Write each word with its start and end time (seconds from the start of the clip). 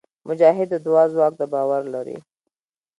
مجاهد 0.27 0.67
د 0.71 0.75
دعا 0.85 1.03
ځواک 1.13 1.33
ته 1.39 1.45
باور 1.53 1.83
لري. 1.93 2.17